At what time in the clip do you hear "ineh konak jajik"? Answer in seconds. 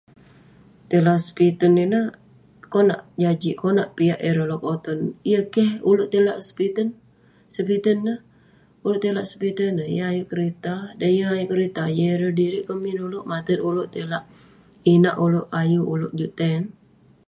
1.85-3.55